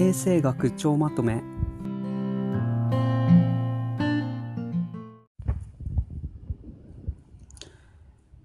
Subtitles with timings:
[0.00, 1.42] 衛生学超まとめ。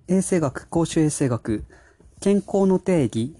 [0.09, 1.63] 衛生学公衆衛生学。
[2.19, 3.37] 健康の定義。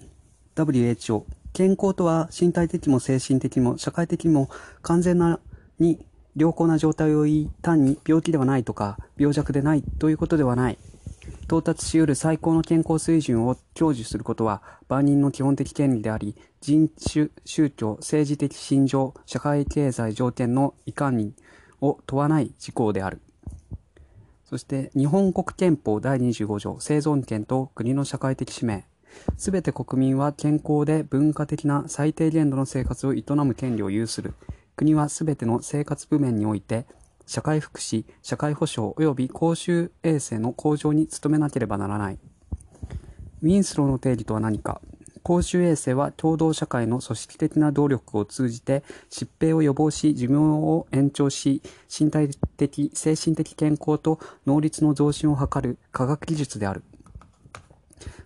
[0.54, 4.48] WHO 健康とは身体的も精神的も社会的も
[4.80, 5.38] 完全な
[5.78, 10.78] に良好な状態を言い単に病気ではないとか病弱でないということではない。
[11.46, 21.34] 到達し得る最高の健康水準を享受することは万人の基本的権利であり、人種、宗教、政治的信条、社会経済条件のいかに
[21.80, 23.20] を問わない事項である。
[24.44, 28.84] そして、日本国憲法第25条、生存権と国の社会的使命。
[29.36, 34.34] すべて国民は健康で文化的な最低限度の生活を営む権利を有する。
[34.74, 36.86] 国はすべての生活部面において、
[37.26, 42.18] 社会福祉、社会保障及び公衆衛生の向上に努めなければならない。
[43.42, 44.80] ウィンスローの定義とは何か？
[45.22, 56.84] 公衆衛生は共同社会の組織的な努力を通じて疾病を予防し寿命を延長し身体的精神的健康と能率の増進を図る科学技術である。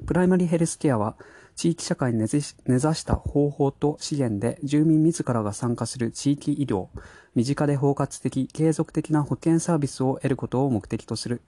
[0.07, 1.17] プライマリーヘルスケアは
[1.57, 2.19] 地域社会に
[2.67, 6.89] 根ざした方法と資源で住民自らが参加する地域医療、
[7.35, 11.43] 身近で包括的、継続的な保健サービスを得ることを目的とする。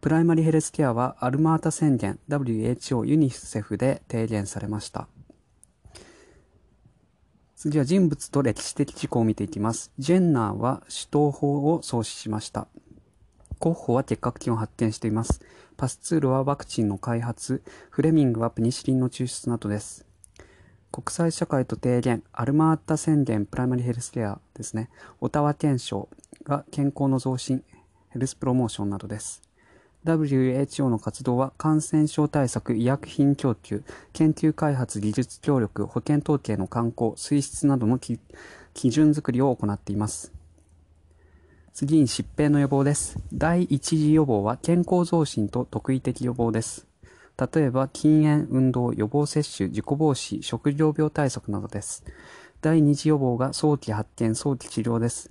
[0.00, 5.08] プライマリヘルスケアはアルマータ宣言 WHO ユニセフで提言されました。
[7.56, 9.90] 次は人物と歴史的事項を見ていきます。
[9.98, 12.68] ジェンナーは首都法を創始しました。
[13.58, 15.40] コッホは結核菌を発見しています。
[15.76, 20.07] パスツールはワクチンの開発、フレミングはペニシリンの抽出などです。
[20.90, 24.88] 国際社会と提言、アルマータ宣言、プライマリヘルスケアですね。
[25.20, 26.08] オタワ憲章
[26.44, 27.62] が健康の増進、
[28.08, 29.42] ヘルスプロモーションなどです。
[30.04, 38.18] WHO の活動は感染症対策、医薬品供給、研究開発、技術協力、保健統計の観光、水質などの基
[38.74, 40.32] 準づくりを行っています。
[41.74, 43.18] 次に疾病の予防です。
[43.32, 46.87] 第一次予防は健康増進と特異的予防です。
[47.38, 52.02] 例えば、禁煙、運動、予防接種、自己防止、食料病対策などです。
[52.60, 55.30] 第二次予防が早期発見、早期治療です。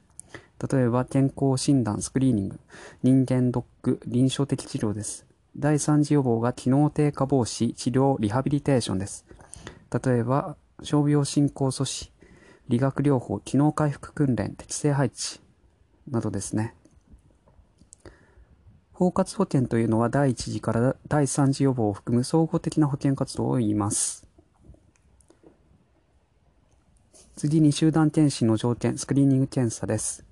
[0.71, 2.59] 例えば、健康診断、スクリーニング、
[3.03, 5.25] 人間ドック、臨床的治療です。
[5.57, 9.25] 第三次予防が機能低下防止、治療、リハビリテーションです。
[9.91, 12.11] 例えば、傷病進行阻止、
[12.69, 15.41] 理学療法、機能回復訓練、適正配置
[16.09, 16.73] などですね。
[18.97, 24.25] 包括保険というのは第一次から第三次予防を含む総合的な保険活動を言います。
[27.35, 30.25] 次に集団検診の条件、スクリーニング検査です。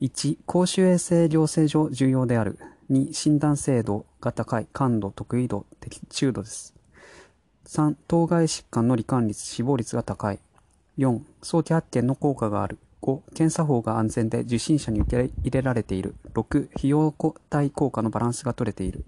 [0.00, 2.58] 1、公衆衛生行政上重要である。
[2.90, 6.74] 2、診断精度が高い、感度、得意度、的中度です。
[7.66, 10.38] 3、当該疾患の罹患率、死亡率が高い。
[10.96, 12.78] 4、早期発見の効果がある。
[13.02, 16.14] 5、検査法が安全で受診者に受け入れられている。
[16.34, 17.14] 6、費用
[17.48, 19.04] 対効果のバランスが取れている。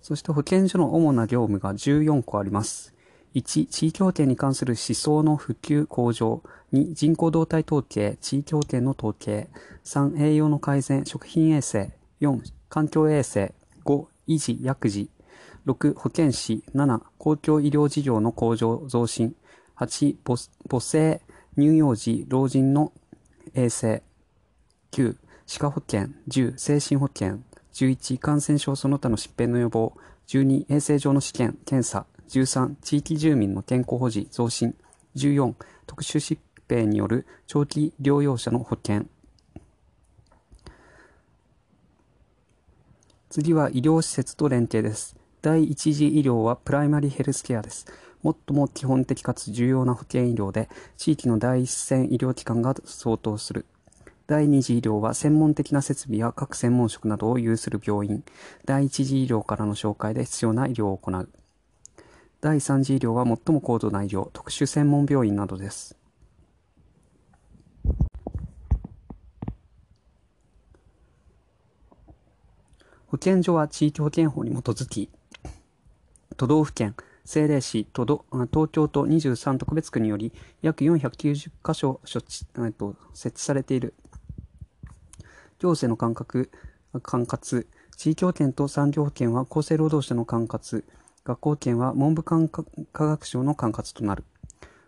[0.00, 2.92] そして保健所の主な業務が14個あります。
[3.34, 6.42] 1、地域保険に関する思想の普及向上。
[6.72, 9.48] 2、人口動態統計、地域保険の統計。
[9.84, 11.92] 3、栄養の改善、食品衛生。
[12.20, 13.54] 4、環境衛生。
[13.84, 15.08] 5、維持、薬事。
[15.66, 16.64] 6、保健師。
[16.74, 19.34] 7、公共医療事業の向上増進。
[19.76, 20.16] 8、
[20.68, 21.20] 母性、
[21.56, 22.92] 乳幼児、老人の
[23.54, 24.02] 衛生。
[24.90, 26.08] 9、歯科保険。
[26.28, 27.40] 10、精神保険。
[27.72, 29.94] 11、感染症その他の疾病の予防。
[30.26, 32.06] 12、衛生上の試験、検査。
[32.28, 34.74] 13、地域住民の健康保持増進。
[35.16, 35.54] 14、
[35.86, 39.06] 特殊疾病による長期療養者の保険。
[43.30, 45.21] 次は医療施設と連携です。
[45.42, 47.86] 第一次医療はプライマリヘルスケアです。
[48.22, 53.66] 最も基本的かつ重要な保健医療で、地域の第一線医療機関が相当する。
[54.28, 58.22] 第二次医療は専門的な設備や各専門職などを有する病院。
[58.66, 61.28] 第一次医療からの紹介で必要な医療を行う。
[62.40, 65.98] 第3次医療は最も高度な医療、特殊専門病院などです。
[73.08, 75.10] 保健所は地域保健法に基づき、
[76.36, 76.94] 都道府県、
[77.24, 82.46] 政令市、都道東京都23特別区により約490カ所設置
[83.14, 83.94] 設置されている
[85.58, 86.48] 行政の管轄、
[87.02, 90.84] 管轄、地域保険と産業保険は厚生労働省の管轄、
[91.24, 92.40] 学校権は文部科
[92.92, 94.24] 学省の管轄となる。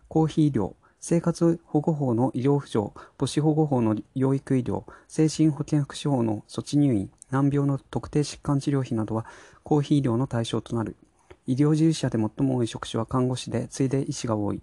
[0.09, 9.27] 公費医療、生活保護法の医療扶助、母子保護法の養育医療、精神保健福祉法の措置入院、難病の特定疾患治療費などは
[9.63, 10.97] 公費医療の対象となる。
[11.47, 14.63] 医療従事者で最も多い職種は看護師で、次いで医師が多い。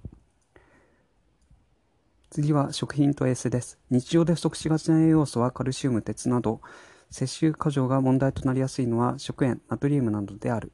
[2.31, 3.77] 次は食品と衛生です。
[3.89, 6.61] 日常で不足しがちな栄養素はカルシウム、鉄など、
[7.09, 10.71] 摂取過剰が問題となりやすいのは食塩、ナトリウムなどである。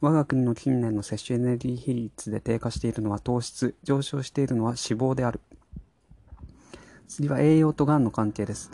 [0.00, 5.40] 我が国の近年の摂取エネルギー比率で低下しているのは糖質、上昇しているのは脂肪である。
[7.06, 8.70] 次は栄養とがんの関係です。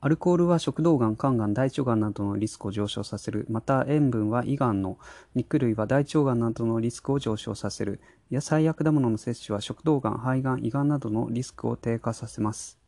[0.00, 3.46] アルコールは食道がん、肝がん、大腸がんなどのリスクを上昇させる。
[3.50, 4.96] また、塩分は胃がんの、
[5.34, 8.00] 肉類は大腸がんなどのリスクを上昇させる。
[8.30, 12.78] 野菜や果物の摂取は食道がん、肺がん、胃がんなどのリスクを低下させます。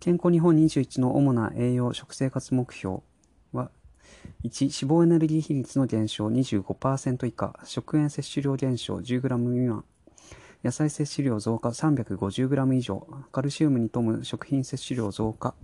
[0.00, 2.98] 健康日本21の主な栄養食生活目標
[3.52, 3.70] は、
[4.42, 9.84] 1、脂肪エネルギー比率の減少25%以下、食塩摂取量減少 10g 未満、
[10.64, 15.54] 野菜摂取量増加 350g 以上、カルシウムに富む食品摂取量増加、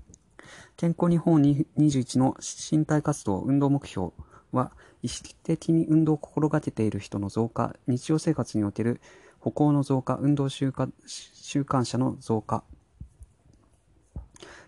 [0.77, 2.37] 健康日本21の
[2.71, 4.11] 身体活動運動目標
[4.53, 9.01] は、意識的に運動を心がけている人の増加、日常生活における
[9.39, 12.63] 歩行の増加、運動習慣習慣者の増加。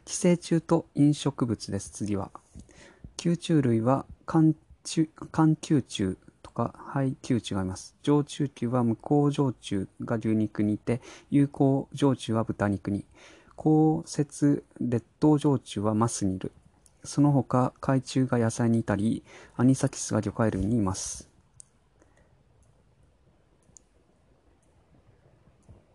[0.05, 2.31] 寄生虫と飲食物です、次は。
[3.17, 7.95] 吸虫類は寒中寒吸虫とか肺吸虫がいます。
[8.03, 11.01] 常虫球は無効常虫が牛肉にいて、
[11.31, 13.05] 有効常虫は豚肉に。
[13.57, 16.53] 降雪列島常虫はマスにいる。
[17.05, 19.25] その他、海中が野菜にいたり、
[19.57, 21.29] アニサキスが魚介類にいます。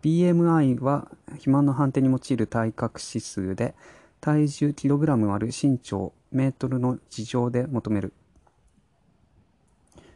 [0.01, 3.75] BMI は肥満の判定に用いる体格指数で、
[4.21, 8.13] 体重 kg 割る身長メートルの事情で求める。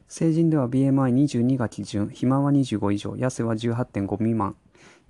[0.08, 4.56] 成人では BMI22 が基準、肥満は25以上、痩せは18.5未満。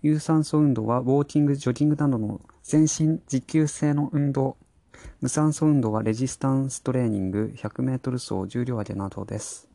[0.04, 4.58] 有酸素運動はウォーキング、ジョギングなどの全身持久性の運動。
[5.20, 9.70] 無酸素運動はレジスタンストレーニング、100メートル走、重量上げなどです。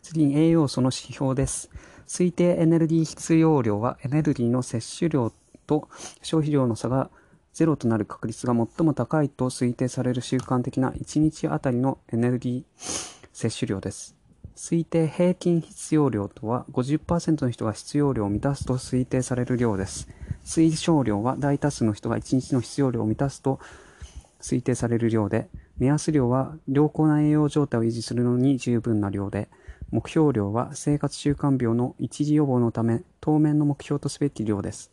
[0.00, 1.68] 次に栄養素の指標です。
[2.06, 5.30] 推定エネルギー必要量はエネルギーの摂取量
[5.66, 5.90] と
[6.22, 7.10] 消費量の差が
[7.52, 14.21] ゼロとなる確率が最も高いと推定される習慣的な1日あたりのエネルギー摂取量です。
[14.54, 20.08] 推定平均必要量とは50%の人が必要量を満たすと推定される量です。
[20.44, 23.60] 推奨量は大多数の人が1日の必要量を満たすと
[24.40, 29.48] 推定される量で、目安量は良好な栄養状態を維持するのに十分な量で、
[29.90, 34.90] 目標量は生活習慣病の一時予防のため当面の目標とすべき量です。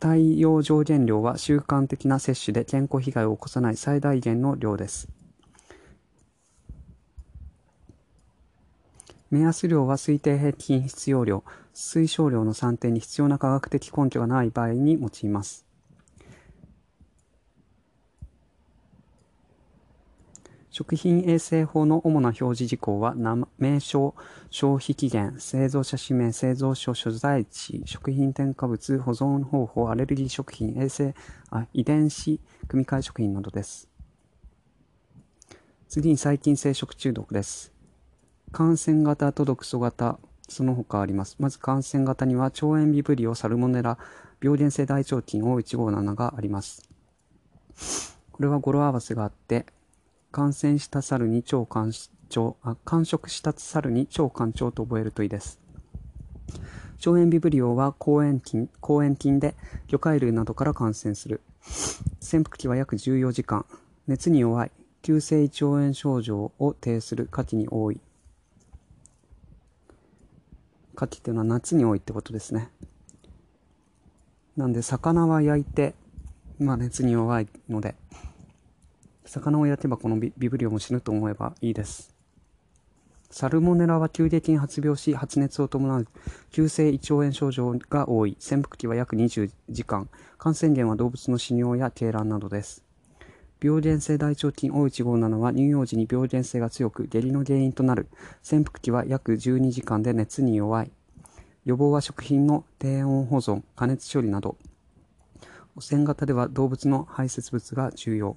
[0.00, 5.17] 太陽上限量は習慣的な摂取で健康被害を起こさない最大限の量です。
[9.30, 11.44] 目安量は推定平均必要量、
[11.74, 15.68] 推奨量の算定に必要な科学的根拠がない場合に用います。
[20.70, 23.14] 食品衛生法の主な表示事項は、
[23.58, 24.14] 名称、
[24.48, 31.14] 消費期限、製造者氏名、製造所所在地、食品添加物、保存方法、アレルギー食品、衛生、
[31.50, 33.88] あ遺伝子組み換え食品などです。
[35.88, 37.77] 次に細菌性食中毒です。
[38.52, 40.18] 感染型と毒素型、
[40.48, 41.36] その他あります。
[41.38, 43.98] まず感染型には、腸炎ビブリオ、サルモネラ、
[44.40, 46.88] 病原性大腸菌 O157 があります。
[48.32, 49.66] これは語呂合わせがあって、
[50.30, 51.92] 感染した猿に腸干
[52.36, 55.58] 腸あ、感触した猿に腸干腸と覚えるといいです。
[56.98, 59.54] 腸炎ビブリオは抗炎菌、抗炎菌で
[59.86, 61.40] 魚介類などから感染する。
[62.20, 63.66] 潜伏期は約14時間。
[64.06, 64.70] 熱に弱い。
[65.02, 68.00] 急性胃腸炎症状を呈する夏季に多い。
[70.98, 72.70] 牡蠣っていうのは夏に多いってことですね。
[74.56, 75.94] なんで、魚は焼いて、
[76.58, 77.94] まあ熱に弱いので、
[79.24, 82.12] 魚を焼けばこのビブリオも死ぬと思えばいいです。
[83.30, 86.08] サルモネラは急激に発病し、発熱を伴う
[86.50, 88.36] 急性胃腸炎症状が多い。
[88.40, 90.08] 潜伏期は約20時間。
[90.38, 92.87] 感染源は動物の死尿や鶏卵などです。
[93.60, 98.08] 病原性大腸菌 O157 は乳幼児に病原性が強く下痢の原因となる。
[98.42, 100.92] 潜伏期は約12時間で熱に弱い。
[101.64, 104.56] 予防は食品の低温保存、加熱処理など。
[105.76, 108.36] 汚染型では動物の排泄物が重要。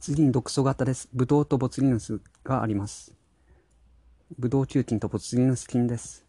[0.00, 1.08] 次に毒素型です。
[1.12, 3.12] ブドウとボツリヌスがあります。
[4.38, 6.27] ブドウ球菌とボツリヌス菌です。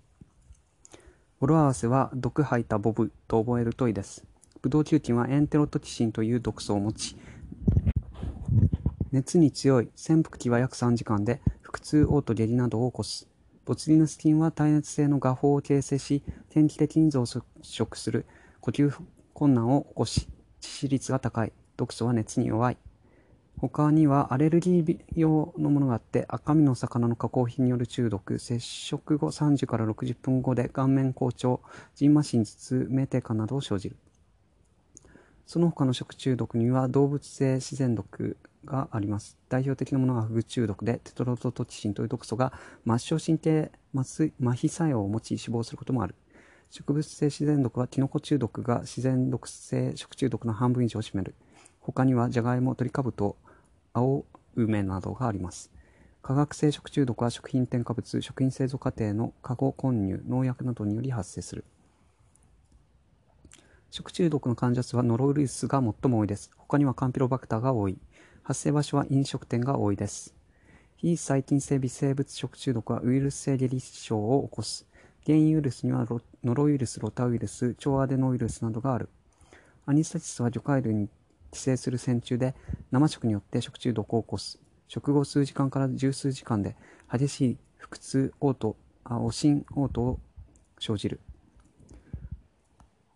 [1.39, 4.25] 語呂合わせは毒吐いたボブと覚えるといいです。
[4.62, 7.15] ブドウ球菌はエンテロトキシンという毒素を持ち、
[9.13, 13.29] 熱に強い潜伏期は約3時間で腹痛、嘔吐、下痢などを起こす。
[13.63, 18.25] ボツリヌス菌は耐熱性の画法を形成し、天気的に増殖する、
[18.60, 18.93] 呼吸
[19.34, 20.27] 困難を起こし、
[20.60, 22.77] 致死率が高い、毒素は熱に弱い。
[23.62, 31.60] 他にはアレルギー用のものがあって、赤身の魚の加工品による中毒、接触後30から60分後で顔面硬潮、
[31.94, 33.98] ジンマシン頭痛、酩酊感などを生じる。
[35.46, 39.38] その他の食中毒には動物性自然毒があります。
[39.50, 42.54] 代表的なものがフグ中毒で、テトロドトキシンという毒素が
[42.86, 46.16] 末梢神経麻痺作用を持ち死亡することもある。
[46.70, 51.36] 植物性自然毒はキノコ中毒が自然毒性食中毒の半分以上を占める。
[51.82, 53.36] 他にはジャガイモ、トリカブト、
[53.93, 55.72] 青梅などがあります。
[56.22, 61.65] 化学性食中毒は食品添加物、食品製造過程の加工混入、農薬などにより発生する。
[63.91, 66.51] 食中毒の患者数はノロウイルスが最も多いです。
[66.58, 67.98] 他にはカンピロバクターが多い。
[68.43, 70.36] 発生場所は飲食店が多いです。
[70.98, 74.86] 非細菌性微生物食中毒はウイルス性下痢症を起こす。
[75.25, 76.05] 原因ウイルスには
[76.43, 79.10] ノロウイルス、ロタウイルス、腸アデノウイルスなどがある。
[79.86, 81.10] アニサチスは魚介類に
[81.51, 82.56] 寄生する線虫で
[82.91, 84.60] 生食によって食中毒を起こす。
[84.88, 86.75] 食後数時間から十数時間で
[87.12, 88.75] 激しい腹痛、嘔吐、
[89.24, 90.20] おしん、嘔吐を
[90.79, 91.20] 生じる。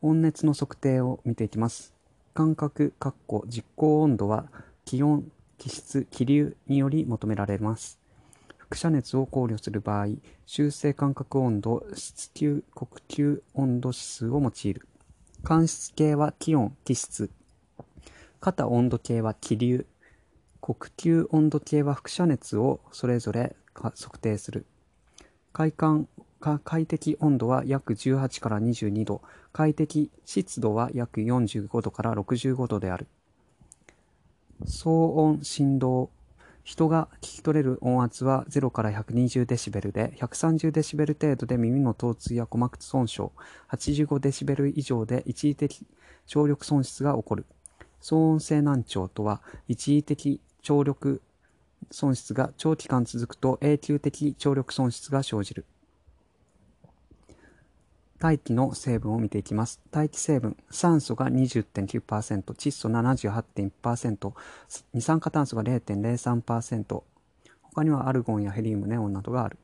[0.01, 1.93] 温熱の測定を見ていきます。
[2.33, 4.47] 感覚、括弧、実行温度は
[4.85, 7.99] 気温、気質、気流により求められます。
[8.57, 10.07] 輻射熱を考慮する場合、
[10.45, 14.87] 修正間隔温度、湿球、呼吸温度指数を用いる。
[15.43, 17.29] 間質計は気温、気質。
[18.43, 19.85] 肩温度計は気流。
[20.59, 24.65] 呼吸温度計は輻射熱をそれぞれ測定する。
[25.53, 26.09] 快感、
[26.65, 29.21] 快適温度は約18から22度。
[29.53, 33.07] 快適湿度は約45度から65度である。
[34.65, 36.09] 騒音、振動。
[36.65, 43.27] 人が聞き取れる音圧は0から120デシベルで、130デシベル程度で耳の疼痛や鼓膜損傷、
[43.71, 45.87] 85デシベル以上で一時的
[46.25, 47.45] 聴力損失が起こる。
[48.03, 51.21] 騒音性難聴とは、一時的聴力
[51.89, 55.65] 損失が長期間続くと永久的聴力損失が生じる。
[58.19, 59.81] 大気の成分を見ていきます。
[59.89, 64.33] 大気成分、酸素が20.9%、窒素78.1%、
[64.93, 67.03] 二酸化炭素が0.03%、
[67.61, 69.57] 他にはアルゴンやヘリウム、ネオンなどがある。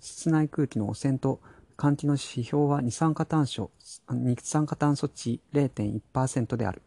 [0.00, 1.40] 室内空気の汚染と
[1.76, 3.70] 換気の指標は二酸化炭素、
[4.10, 6.82] 二酸化炭素値0.1%である。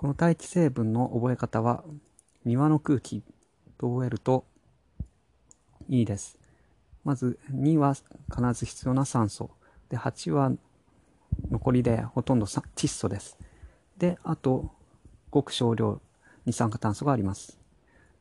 [0.00, 1.84] この大気成分の覚え方は、
[2.46, 3.22] 庭の空気
[3.76, 4.46] と覚えると
[5.90, 6.38] いいです。
[7.04, 8.06] まず2は必
[8.54, 9.50] ず必要な酸素。
[9.90, 10.52] で、8は
[11.50, 13.36] 残りでほとんど窒素です。
[13.98, 14.70] で、あと、
[15.30, 16.00] ごく少量
[16.46, 17.58] 二酸化炭素があります。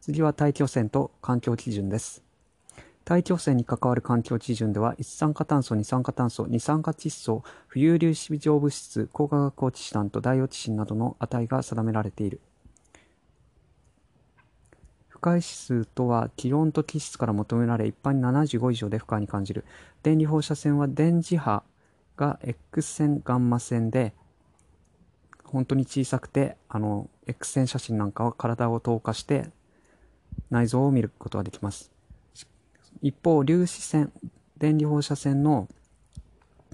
[0.01, 2.28] 次は大気汚染と環境基準です。
[3.09, 12.39] 大気汚染に関わる環境基準では、一酸化炭素、二酸化炭素、二酸化窒素、浮遊粒子状物質、高化学オチシタンとダイオチシンなどの値が定められている。
[15.07, 19.65] 不快指数とは気温と気質から求められ一般に75以上で不快に感じる
[20.03, 21.63] 電離放射線は電磁波
[22.15, 24.13] が X 線ガンマ線で
[25.43, 29.49] 本当に小さくてあの X 線写真なんかは体を透過して
[30.51, 31.91] 内臓を見ることができます
[33.01, 34.11] 一方粒子線
[34.57, 35.67] 電離放射線の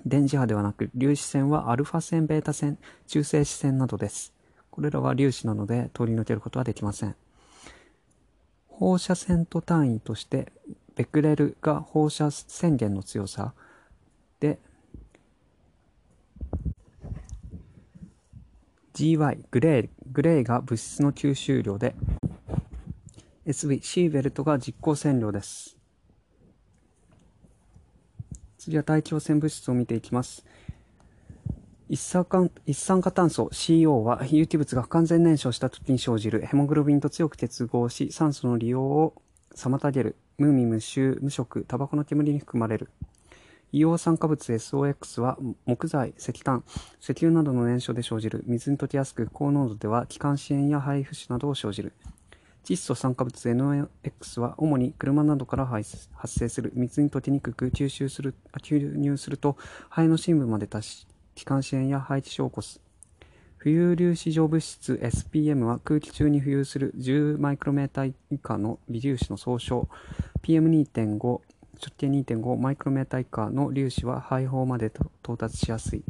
[0.05, 2.77] 電磁波ではなく粒子線はアルファ線ベータ線
[3.07, 4.33] 中性子線などです。
[4.71, 7.15] これらは粒子なので通り抜けることはできません。
[8.67, 10.51] 放射線と単位として
[10.95, 13.53] ベクレルが放射線源の強さ
[14.39, 14.59] で
[18.93, 21.95] GY グレーグレーが物質の吸収量で
[23.45, 25.77] SV シーベルトが実光線量です。
[28.65, 30.43] 次は大気汚染物質を見ていきます。
[31.87, 39.21] 一酸化一酸化炭素 CO は有機物が不完全燃焼した時に生じるヘモグロビンと強く結合し酸素の利用を
[39.55, 42.89] 妨げる無味無臭無色タバコの煙に含まれる。
[43.71, 46.63] 硫黄酸化物 SOX は木材、石炭、
[46.99, 48.43] 石油などの燃焼で生じる。
[48.47, 51.93] 水に溶けやすく高濃度では気管支炎や肺浮腫などを生じる。
[52.65, 59.55] 窒素酸化物 NOx は主に車などから発生する水に溶けにくく吸収する吸入すると
[59.89, 62.81] 肺の深部まで達し気管支炎や肺気症を起こす。
[63.63, 69.87] 浮遊粒子状物質 SPM は空気中に浮遊する10マイクロメーター以下の微粒子の総称。
[70.41, 71.41] PM2.5 直
[71.97, 74.91] 径2.5マイクロメーター以下の粒子は肺胞まで
[75.23, 76.03] 到達しやすい。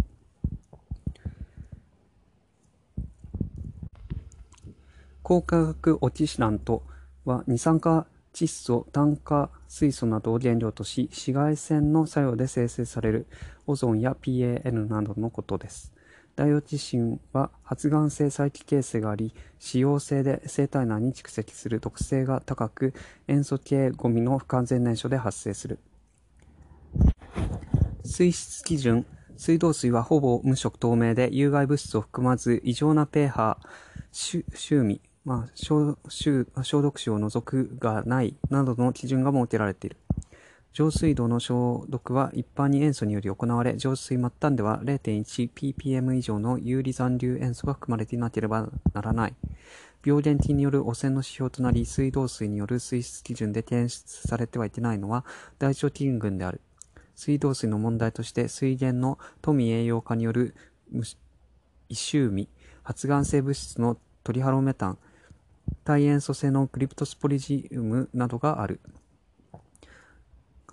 [5.27, 6.83] 高化学オキシラント
[7.25, 13.25] は二酸化窒素、炭化水素などを原料とし、紫外線の作用で生成される
[13.65, 15.91] オゾンや PAN などのことです。
[16.35, 22.93] ダイオチシンは発がん性再帰形成があり、使用性で生体内に蓄積する毒性が高く、
[23.27, 25.79] 塩素系ゴミの不完全燃焼で発生する。
[28.03, 33.57] 水質基準水道水はほぼ無色透明で有害物質を含まず異常な pH、
[34.11, 36.45] 臭味、まあ、消消
[36.81, 39.97] 毒臭を除くがないなどの基準が設けられている。
[40.71, 49.35] 上水道の消毒は一般に塩素により行われ、上水末端では 0.1ppm 以上の有利残留塩素が含まれていなければならない。
[50.05, 55.25] 病原菌による汚染の指標となり、水道水による水質基準で検出されてはいけないのは
[55.57, 56.61] 大腸菌群である。
[57.15, 60.53] 水道水の問題として水源の富栄養化による
[61.89, 62.49] 異臭味、
[62.83, 64.97] 発がん性物質のトリハロメタン、
[65.83, 68.79] 対塩素性のクリプトスポリジウムなどがある。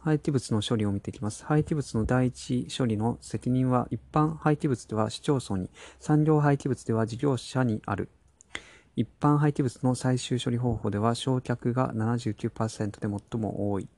[0.00, 1.44] 廃棄物の処理を見ていきます。
[1.44, 5.70] 廃棄物の第一処理の責任は一般廃棄物では市町村に、
[6.00, 8.08] 産業廃棄物では事業者にある。
[8.96, 13.88] 一般廃棄物の最終処理方法では焼却が79%で最も多い。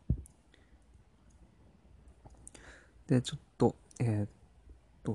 [3.06, 4.43] で、ちょっと、えー、っと、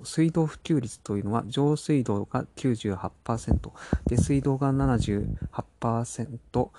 [0.04, 3.72] 水道普及率というのは、上水道が98%、
[4.08, 6.70] 下水道が78%、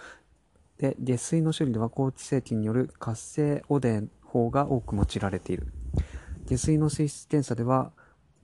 [0.78, 5.66] で、下水の処理では高知製品による活性汚泥法が多く用いられている。
[6.46, 7.92] 下水の水質検査では、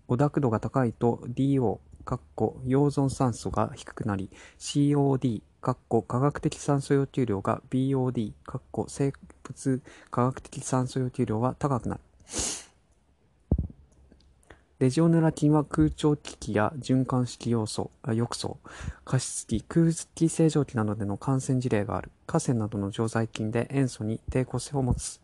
[0.09, 12.01] 汚濁度が高いと DO、かっこ溶存酸素が低くなり、COD、かっこ化学的酸素要求量が BOD、かっこ生物化学的酸素要求量は高くなる。
[14.79, 18.59] レジオネラ菌は空調機器や循環式要素、浴槽、
[19.07, 22.11] 加湿器、空気清浄機などでの感染事例がある。
[22.27, 25.19] 河川などの常在菌で塩素に抵抗性を持つ。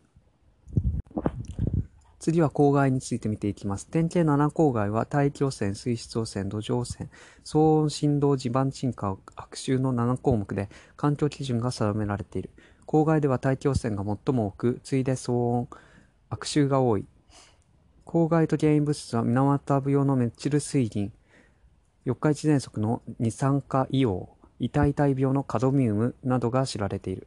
[2.18, 3.86] 次は公害について見ていきます。
[3.88, 7.10] 典型7公害は大気汚染、水質汚染、土壌汚染、
[7.44, 12.48] 騒音、振動、地盤沈下、悪臭の7項目で環境基準が定められている。
[12.86, 15.68] 公害では大気汚染が最も多く、次いで騒音、
[16.30, 17.04] 悪臭が多い。
[18.12, 21.14] 公害と原因物質は水俣病のメチル水銀、
[22.04, 24.26] 四日市喘息の二酸化硫
[24.58, 27.26] 黄、痛々病のカドミウムなどが知られている。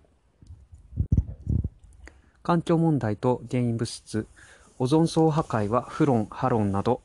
[2.43, 4.28] 環境問題と原因物質、
[4.78, 7.02] オゾン層破壊はフロン、ハロンなど、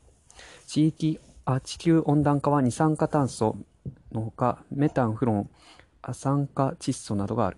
[0.67, 3.57] 地域あ地球温暖化は二酸化炭素
[4.11, 5.49] のほか、メタン、フロン、
[6.03, 7.57] 亜酸化窒素などがある。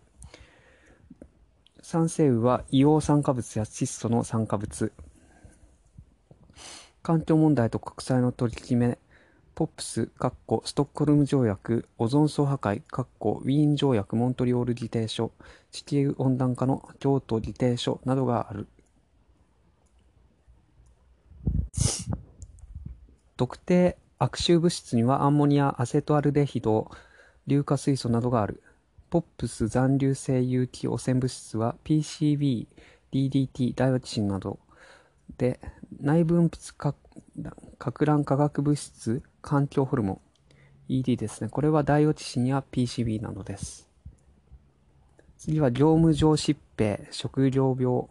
[1.81, 4.93] 酸性雨は硫黄酸化物や窒素の酸化物、
[7.03, 8.97] 環境問題と国際の取り決め、
[9.55, 15.33] ポップス、カッコ、ストックホルム条約、オゾン層破壊、カッコ、ウィーン条約、モントリオール議定書、
[15.69, 18.67] 地球温暖化の京都議定書などがある。
[23.35, 26.89] 特定悪臭物質にはアンモニア、アセトアルデヒド、
[27.49, 28.63] 硫化水素などがある。
[29.09, 32.67] ポップス残留性有機汚染物質は PCB、
[33.11, 34.57] DDT、ダイオキシンなど
[35.37, 35.59] で、
[35.99, 36.95] 内分泌か、
[37.77, 40.21] か乱化学物質、環境ホルモン、
[40.89, 41.49] ED ですね。
[41.49, 43.89] これはダイオチシンや PCB などです。
[45.37, 48.05] 次は業務上疾病、食料病、